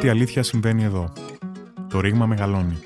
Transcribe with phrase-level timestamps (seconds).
[0.00, 1.12] Κάτι αλήθεια συμβαίνει εδώ.
[1.88, 2.78] Το ρήγμα μεγαλώνει.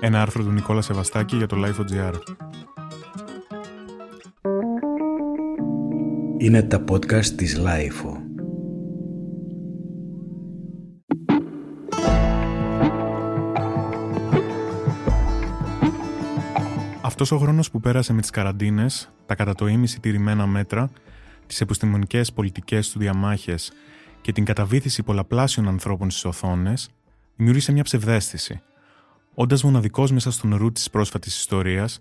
[0.00, 2.14] Ένα άρθρο του Νικόλα Σεβαστάκη για το Life.gr.
[6.38, 8.16] Είναι τα podcast της Life.
[17.00, 20.90] Αυτός ο χρόνος που πέρασε με τις καραντίνες, τα κατά το ίμιση τηρημένα μέτρα,
[21.46, 23.72] τις επιστημονικές πολιτικές του διαμάχες
[24.20, 26.90] και την καταβήθηση πολλαπλάσιων ανθρώπων στις οθόνες,
[27.36, 28.62] δημιούργησε μια ψευδέστηση.
[29.34, 32.00] Όντας μοναδικός μέσα στον νερού της πρόσφατης ιστορίας,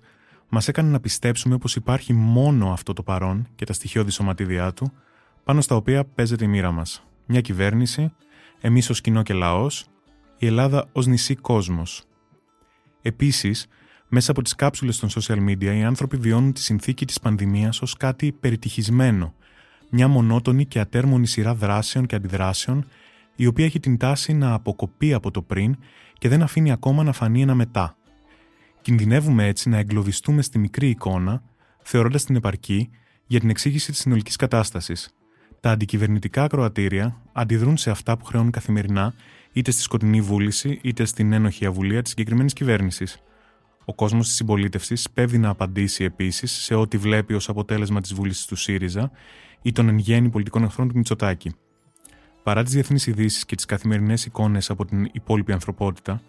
[0.50, 4.92] μας έκανε να πιστέψουμε πως υπάρχει μόνο αυτό το παρόν και τα στοιχειώδη σωματίδια του,
[5.44, 7.04] πάνω στα οποία παίζεται η μοίρα μας.
[7.26, 8.14] Μια κυβέρνηση,
[8.62, 9.86] εμείς ως κοινό και λαός,
[10.38, 12.04] η Ελλάδα ως νησί κόσμος.
[13.02, 13.68] Επίσης,
[14.08, 17.98] μέσα από τις κάψουλες των social media, οι άνθρωποι βιώνουν τη συνθήκη της πανδημίας ως
[17.98, 19.34] κάτι περιτυχισμένο,
[19.90, 22.88] μια μονότονη και ατέρμονη σειρά δράσεων και αντιδράσεων,
[23.36, 25.78] η οποία έχει την τάση να αποκοπεί από το πριν
[26.18, 27.98] και δεν αφήνει ακόμα να φανεί ένα μετά.
[28.82, 31.44] Κινδυνεύουμε έτσι να εγκλωβιστούμε στη μικρή εικόνα,
[31.84, 32.90] θεωρώντας την επαρκή
[33.26, 35.14] για την εξήγηση της συνολικής κατάστασης.
[35.60, 39.14] Τα αντικυβερνητικά ακροατήρια αντιδρούν σε αυτά που χρεώνουν καθημερινά,
[39.54, 43.22] είτε στη σκοτεινή βούληση, είτε στην ένοχη αβουλία της συγκεκριμένης κυβέρνησης.
[43.90, 48.46] Ο κόσμος της συμπολίτευσης πέβει να απαντήσει επίσης σε ό,τι βλέπει ως αποτέλεσμα της βούλησης
[48.46, 49.12] του ΣΥΡΙΖΑ
[49.62, 51.56] ή των εν γέννη πολιτικών εχθρών του Μητσοτάκη.
[52.44, 56.22] Παρά τις διεθνείς ειδήσεις και τις καθημερινές εικόνες από την υπόλοιπη ανθρωπότητα,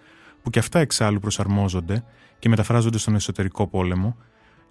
[0.42, 2.04] που και αυτά εξάλλου προσαρμόζονται
[2.38, 4.16] και μεταφράζονται στον εσωτερικό πόλεμο,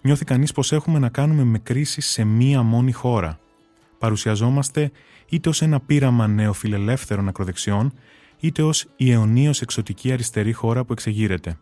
[0.00, 3.38] νιώθει κανείς πως έχουμε να κάνουμε με κρίση σε μία μόνη χώρα.
[3.98, 4.90] Παρουσιαζόμαστε
[5.28, 7.92] είτε ως ένα πείραμα νεοφιλελεύθερων ακροδεξιών,
[8.40, 11.58] είτε ως η αιωνίως εξωτική αριστερή χώρα που εξεγείρεται.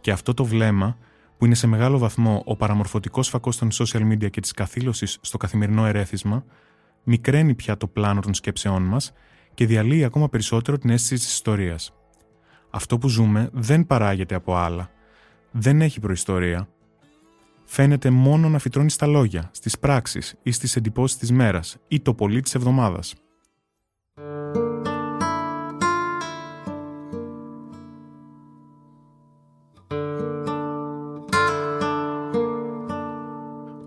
[0.00, 0.98] Και αυτό το βλέμμα,
[1.38, 5.36] που είναι σε μεγάλο βαθμό ο παραμορφωτικός φακός των social media και της καθήλωσης στο
[5.36, 6.44] καθημερινό ερέθισμα,
[7.04, 9.12] μικραίνει πια το πλάνο των σκέψεών μας
[9.54, 11.92] και διαλύει ακόμα περισσότερο την αίσθηση της ιστορίας.
[12.70, 14.90] Αυτό που ζούμε δεν παράγεται από άλλα.
[15.50, 16.68] Δεν έχει προϊστορία.
[17.64, 22.14] Φαίνεται μόνο να φυτρώνεις στα λόγια, στις πράξεις ή στις εντυπώσεις της μέρας ή το
[22.14, 23.14] πολύ της εβδομάδας.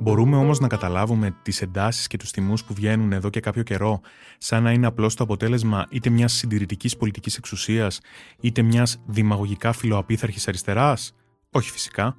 [0.03, 4.01] Μπορούμε όμως να καταλάβουμε τις εντάσεις και τους τιμούς που βγαίνουν εδώ και κάποιο καιρό
[4.37, 7.99] σαν να είναι απλώς το αποτέλεσμα είτε μιας συντηρητικής πολιτικής εξουσίας
[8.39, 11.15] είτε μιας δημαγωγικά φιλοαπίθαρχης αριστεράς;
[11.51, 12.15] Όχι φυσικά.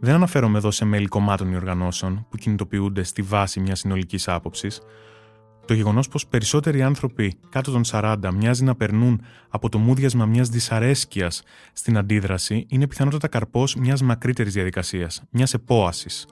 [0.00, 4.80] Δεν αναφέρομαι εδώ σε μέλη κομμάτων ή οργανώσεων που κινητοποιούνται στη βάση μιας συνολικής άποψης.
[5.66, 10.48] Το γεγονός πως περισσότεροι άνθρωποι κάτω των 40 μοιάζει να περνούν από το μούδιασμα μιας
[10.48, 16.26] δυσαρέσκειας στην αντίδραση είναι πιθανότατα καρπός μιας μακρύτερης διαδικασίας, μιας επόασης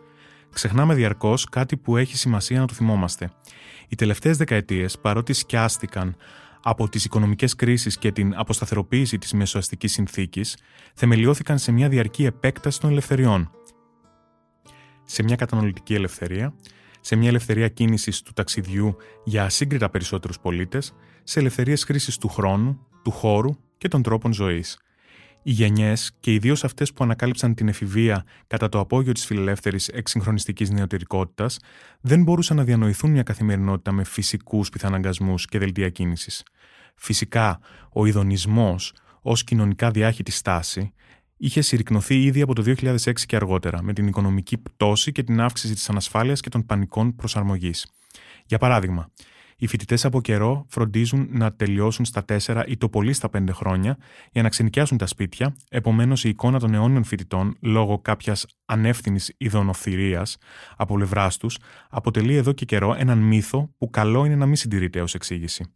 [0.53, 3.31] ξεχνάμε διαρκώς κάτι που έχει σημασία να το θυμόμαστε.
[3.88, 6.16] Οι τελευταίες δεκαετίες, παρότι σκιάστηκαν
[6.62, 10.56] από τις οικονομικές κρίσεις και την αποσταθεροποίηση της μεσοαστικής συνθήκης,
[10.94, 13.50] θεμελιώθηκαν σε μια διαρκή επέκταση των ελευθεριών.
[15.05, 16.55] Σε μια καταναλωτική ελευθερία,
[17.00, 20.94] σε μια ελευθερία κίνησης του ταξιδιού για ασύγκριτα περισσότερους πολίτες,
[21.25, 24.78] σε ελευθερίες χρήσης του χρόνου, του χώρου και των τρόπων ζωής
[25.42, 30.70] οι γενιές και ιδίως αυτές που ανακάλυψαν την εφηβεία κατά το απόγειο της φιλελεύθερης εξυγχρονιστικής
[30.70, 31.58] νεωτερικότητας,
[32.00, 36.42] δεν μπορούσαν να διανοηθούν μια καθημερινότητα με φυσικούς πιθαναγκασμούς και δελτία κίνησης.
[36.94, 37.60] Φυσικά,
[37.92, 38.92] ο ειδονισμός
[39.22, 40.92] ως κοινωνικά διάχυτη στάση
[41.36, 45.74] είχε συρρυκνωθεί ήδη από το 2006 και αργότερα, με την οικονομική πτώση και την αύξηση
[45.74, 47.86] της ανασφάλειας και των πανικών προσαρμογής.
[48.46, 49.10] Για παράδειγμα,
[49.60, 53.97] οι φοιτητές από καιρό φροντίζουν να τελειώσουν στα 4 ή το πολύ στα 5 χρόνια
[54.32, 60.37] για να ξενικιάσουν τα σπίτια, επομένως η εικόνα των αιώνιων φοιτητών, λόγω κάποιας ανεύθυνης ειδονοθυρίας
[60.76, 61.59] από πλευράς τους,
[61.91, 65.72] αποτελεί εδώ και καιρό έναν μύθο που καλό είναι να μην συντηρείται ως εξήγηση.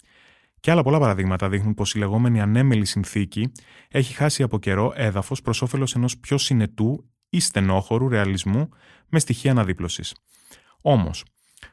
[0.60, 3.52] Και άλλα πολλά παραδείγματα δείχνουν πως η λεγόμενη ανέμελη συνθήκη
[3.88, 8.68] έχει χάσει από καιρό έδαφος προς όφελος ενός πιο συνετού ή στενόχωρου ρεαλισμού
[9.08, 10.14] με στοιχεία αναδίπλωσης.
[10.82, 11.24] Όμως,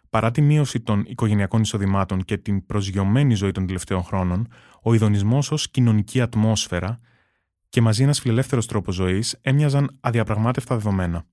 [0.09, 4.47] Παρά τη μείωση των οικογενειακών εισοδημάτων και την προσγειωμένη ζωή των τελευταίων χρόνων,
[4.81, 6.99] ο ειδονισμός ως κοινωνική ατμόσφαιρα
[7.69, 11.25] και μαζί ένας φιλελεύθερος τρόπος ζωής έμοιαζαν αδιαπραγμάτευτα δεδομένα.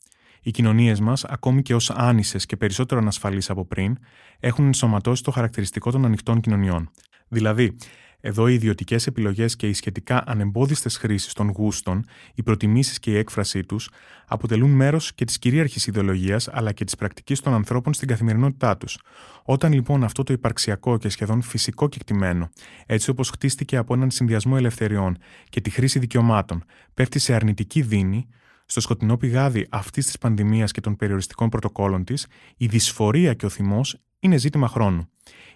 [0.42, 3.98] Οι κοινωνίες μας, ακόμη και ως άνισες και περισσότερο ανασφαλείς από πριν,
[4.40, 6.90] έχουν ενσωματώσει το χαρακτηριστικό των ανοιχτών κοινωνιών.
[7.28, 7.76] Δηλαδή,
[8.20, 12.04] εδώ οι ιδιωτικές επιλογές και οι σχετικά ανεμπόδιστες χρήσεις των γούστων,
[12.34, 13.90] οι προτιμήσεις και η έκφρασή τους
[14.26, 18.98] αποτελούν μέρος και της κυρίαρχης ιδεολογίας αλλά και της πρακτικής των ανθρώπων στην καθημερινότητά τους.
[19.42, 22.50] Όταν λοιπόν αυτό το υπαρξιακό και σχεδόν φυσικό κεκτημένο,
[22.86, 25.18] έτσι όπως χτίστηκε από έναν συνδυασμό ελευθεριών
[25.48, 26.64] και τη χρήση δικαιωμάτων,
[26.94, 28.28] πέφτει σε αρνητική δίνη,
[28.70, 32.26] στο σκοτεινό πηγάδι αυτής της πανδημίας και των περιοριστικών πρωτοκόλων της,
[32.56, 35.08] η δυσφορία και ο θυμός είναι ζήτημα χρόνου.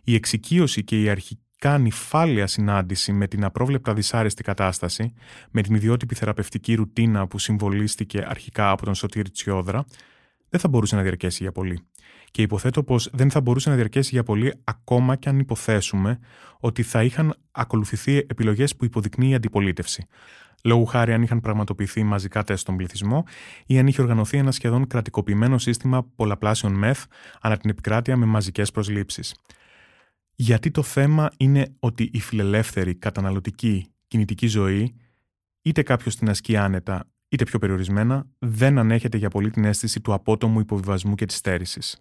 [0.05, 5.13] Η εξοικείωση και η αρχική πραγματικά νυφάλια συνάντηση με την απρόβλεπτα δυσάρεστη κατάσταση,
[5.51, 9.85] με την ιδιότυπη θεραπευτική ρουτίνα που συμβολίστηκε αρχικά από τον Σωτήρη Τσιόδρα,
[10.49, 11.79] δεν θα μπορούσε να διαρκέσει για πολύ.
[12.31, 16.19] Και υποθέτω πως δεν θα μπορούσε να διαρκέσει για πολύ ακόμα και αν υποθέσουμε
[16.61, 20.07] ότι θα είχαν ακολουθηθεί επιλογές που υποδεικνύει η αντιπολίτευση.
[20.65, 23.25] Λόγου χάρη αν είχαν πραγματοποιηθεί μαζικά τεστ στον πληθυσμό
[23.67, 27.05] ή αν είχε οργανωθεί ένα σχεδόν κρατικοποιημένο σύστημα πολλαπλάσεων μεθ
[27.41, 29.35] ανά την επικράτεια με μαζικές προσλήψεις.
[30.43, 34.95] Γιατί το θέμα είναι ότι η φιλελεύθερη, καταναλωτική, κινητική ζωή,
[35.63, 40.13] είτε κάποιος την ασκεί άνετα, είτε πιο περιορισμένα, δεν ανέχεται για πολύ την αίσθηση του
[40.13, 42.01] απότομου υποβιβασμού και της στέρησης.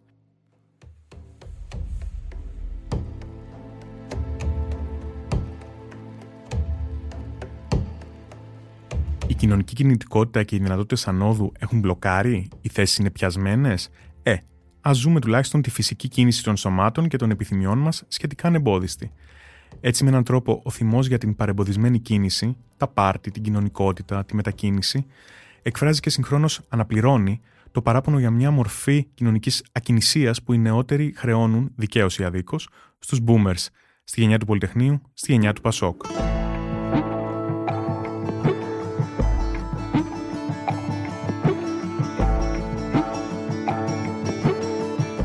[9.27, 13.89] Η κοινωνική κινητικότητα και οι δυνατότητες ανόδου έχουν μπλοκάρει, οι θέσεις είναι πιασμένες;
[14.23, 14.35] Ε,
[14.81, 19.11] ας ζούμε τουλάχιστον τη φυσική κίνηση των σωμάτων και των επιθυμιών μας σχετικά ανεμπόδιστη.
[19.81, 24.35] Έτσι, με έναν τρόπο, ο θυμός για την παρεμποδισμένη κίνηση, τα πάρτι, την κοινωνικότητα, τη
[24.35, 25.05] μετακίνηση,
[25.61, 27.41] εκφράζει και συγχρόνως αναπληρώνει
[27.71, 32.69] το παράπονο για μια μορφή κοινωνικής ακινησίας που οι νεότεροι χρεώνουν, δικαίως ή αδίκως,
[32.99, 33.65] στους boomers,
[34.03, 36.01] στη γενιά του Πολυτεχνείου, στη γενιά του Πασόκ.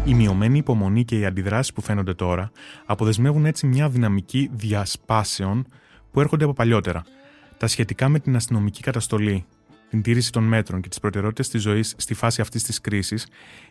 [0.07, 2.51] Η μειωμένη υπομονή και οι αντιδράσεις που φαίνονται τώρα
[2.87, 5.67] αποδεσμεύουν έτσι μια δυναμική διασπάσεων
[6.11, 7.05] που έρχονται από παλιότερα.
[7.57, 9.45] Τα σχετικά με την αστυνομική καταστολή,
[9.91, 13.27] την τήρηση των μέτρων και τις προτεραιότητες της ζωής στη φάση αυτής της κρίσης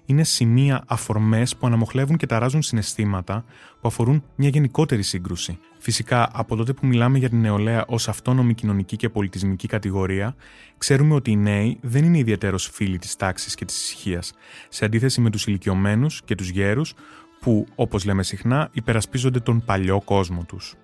[0.06, 3.46] είναι σημεία αφορμές που αναμοχλεύουν και ταράζουν συναισθήματα
[3.82, 5.60] που αφορούν μια γενικότερη σύγκρουση.
[5.78, 10.36] Φυσικά, από τότε που μιλάμε για την νεολαία ως αυτόνομη κοινωνική και πολιτισμική κατηγορία,
[10.78, 14.34] ξέρουμε ότι οι νέοι δεν είναι ιδιαίτερος φίλοι της τάξης και της ησυχίας,
[14.70, 16.94] σε αντίθεση με τους ηλικιωμένους και τους γέρους
[17.40, 20.76] που, όπως λέμε συχνά, υπερασπίζονται τον παλιό κόσμο τους.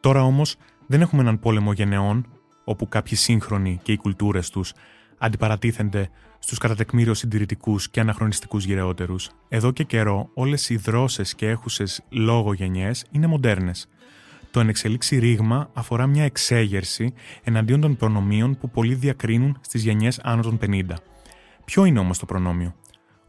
[0.00, 0.56] Τώρα όμως
[0.86, 2.26] δεν έχουμε έναν πόλεμο γενεών
[2.68, 4.72] όπου κάποιοι σύγχρονοι και οι κουλτούρες τους
[5.18, 9.30] αντιπαρατίθενται στους κατά τεκμήριο συντηρητικούς και αναχρονιστικούς γυρεότερους.
[9.48, 13.88] Εδώ και καιρό, όλες οι δρόσες και έχουσες λόγο γενιέ είναι μοντέρνες.
[14.50, 17.12] Το ενεξελίξει ρήγμα αφορά μια εξέγερση
[17.44, 20.82] εναντίον των προνομίων που πολλοί διακρίνουν στις γενιές άνω των 50.
[21.64, 22.74] Ποιο είναι όμως το προνόμιο,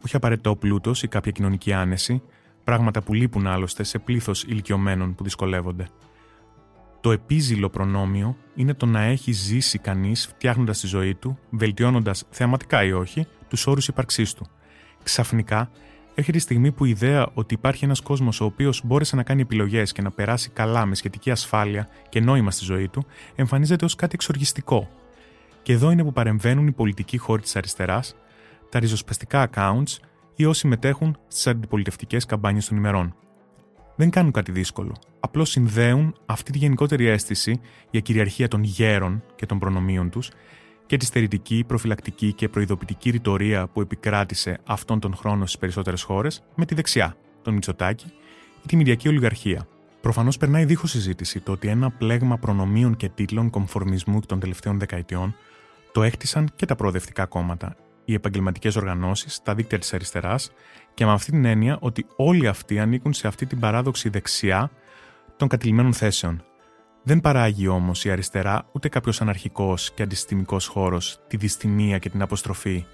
[0.06, 2.22] όχι απαραίτητο ο πλούτος ή κάποια κοινωνική άνεση,
[2.64, 5.88] πράγματα που λείπουν άλλωστε σε πλήθος ηλικιωμένων που δυσκολεύονται.
[7.02, 12.84] Το επίζηλο προνόμιο είναι το να έχει ζήσει κανείς φτιάχνοντας τη ζωή του, βελτιώνοντας θεαματικά
[12.84, 14.48] ή όχι τους όρους ύπαρξής του.
[15.04, 15.70] Ξαφνικά
[16.16, 19.42] έρχεται η στιγμή που η ιδέα ότι υπάρχει ένας κόσμος ο οποίος μπόρεσε να κάνει
[19.42, 23.06] επιλογές και να περάσει καλά με σχετική ασφάλεια και νόημα στη ζωή του,
[23.36, 24.90] εμφανίζεται ως κάτι εξοργιστικό.
[25.62, 28.16] Και εδώ είναι που παρεμβαίνουν οι πολιτικοί χώροι της αριστεράς,
[28.70, 29.98] τα ριζοσπαστικά accounts
[30.36, 33.16] ή όσοι μετέχουν στις αντιπολιτευτικές καμπάνιες των ημερών
[34.00, 34.96] δεν κάνουν κάτι δύσκολο.
[35.20, 37.60] Απλώς συνδέουν αυτή τη γενικότερη αίσθηση
[37.92, 40.32] για κυριαρχία των γέρων και των προνομίων τους
[40.86, 46.44] και τη στερητική, προφυλακτική και προειδοποιητική ρητορία που επικράτησε αυτόν τον χρόνο στις περισσότερες χώρες
[46.56, 48.06] με τη δεξιά, τον Μητσοτάκη
[48.64, 49.68] ή τη Μηδιακή Ολιγαρχία.
[50.02, 55.36] Προφανώς περνάει δίχως συζήτηση το ότι ένα πλέγμα προνομίων και τίτλων κομφορμισμού των τελευταίων δεκαετιών
[55.92, 57.76] το έχτισαν και τα προοδευτικά κόμματα
[58.10, 60.52] οι επαγγελματικές οργανώσεις, τα δίκτυα της αριστεράς
[60.94, 64.72] και με αυτή την έννοια ότι όλοι αυτοί ανήκουν σε αυτή την παράδοξη δεξιά
[65.38, 66.44] των κατηλημένων θέσεων.
[67.04, 72.22] Δεν παράγει όμως η αριστερά ούτε κάποιος αναρχικός και αντισυστημικό χώρος τη δυστημία και την
[72.22, 72.86] αποστροφή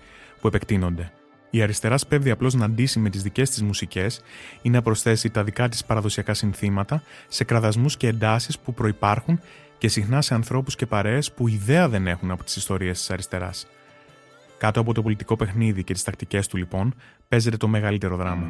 [0.41, 1.11] που επεκτείνονται.
[1.49, 4.21] Η αριστερά σπέβδει απλώς να αντίσει με τις δικές της μουσικές
[4.61, 9.39] ή να προσθέσει τα δικά της παραδοσιακά συνθήματα σε κραδασμούς και εντάσεις που προπάρχουν
[9.77, 13.67] και συχνά σε ανθρώπους και παρέες που ιδέα δεν έχουν από τις ιστορίες της αριστεράς.
[14.57, 16.93] Κάτω από το πολιτικό παιχνίδι και τις τακτικές του λοιπόν,
[17.27, 18.47] παίζεται το μεγαλύτερο δράμα.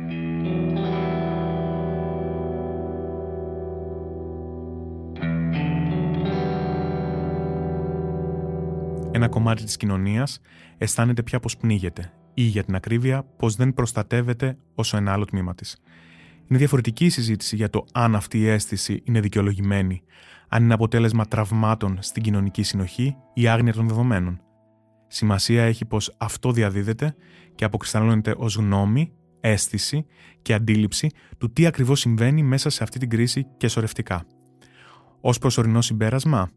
[9.11, 10.41] Ένα κομμάτι της κοινωνίας
[10.77, 15.55] αισθάνεται πια πως πνίγεται ή για την ακρίβεια πως δεν προστατεύεται όσο ένα άλλο τμήμα
[15.55, 15.77] της.
[16.47, 20.01] Είναι διαφορετική η συζήτηση για το αν αυτή η αίσθηση είναι δικαιολογημένη,
[20.49, 24.44] αν είναι αποτέλεσμα τραυμάτων στην κοινωνική συνοχή ή άγνοια των δεδομένων.
[25.07, 27.15] Σημασία έχει πως αυτό διαδίδεται
[27.55, 30.05] και αποκρισταλώνεται ως γνώμη, αίσθηση
[30.41, 34.25] και αντίληψη του τι ακριβώς συμβαίνει μέσα σε αυτή την κρίση και σωρευτικά.
[35.21, 36.49] Ως προσωρινό συμπέρασμα,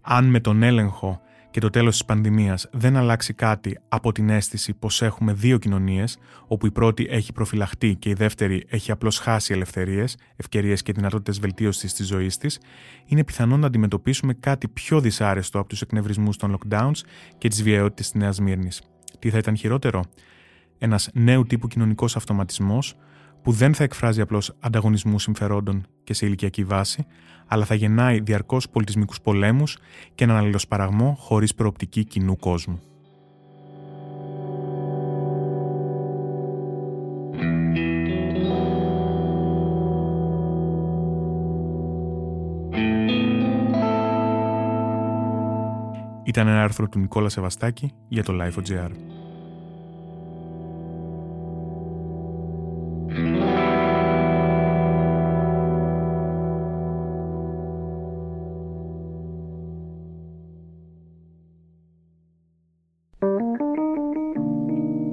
[0.00, 4.74] αν με τον έλεγχο και το τέλος της πανδημίας δεν αλλάξει κάτι από την αίσθηση
[4.74, 9.52] πως έχουμε δύο κοινωνίες, όπου η πρώτη έχει προφυλαχτεί και η δεύτερη έχει απλώς χάσει
[9.52, 12.60] ελευθερίες, ευκαιρίες και δυνατότητες βελτίωσης της ζωής της,
[13.06, 17.00] είναι πιθανό να αντιμετωπίσουμε κάτι πιο δυσάρεστο από τους εκνευρισμούς των lockdowns
[17.38, 18.82] και τις βιαιότητες της Νέας Μύρνης.
[19.18, 20.04] Τι θα ήταν χειρότερο;
[20.78, 22.96] Ένας νέου τύπου κοινωνικός αυτοματισμός
[23.42, 27.06] που δεν θα εκφράζει απλώς ανταγωνισμού συμφερόντων και σε ηλικιακή βάση,
[27.48, 29.78] αλλά θα γεννάει διαρκώς πολιτισμικούς πολέμους
[30.14, 32.80] και έναν αλληλοσπαραγμό χωρίς προοπτική κοινού κόσμου.
[46.24, 49.17] Ήταν ένα άρθρο του Νικόλα Σεβαστάκη για το Life.gr.